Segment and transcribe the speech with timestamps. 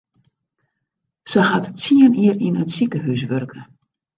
[1.31, 3.61] Se hat tsien jier yn it sikehús wurke.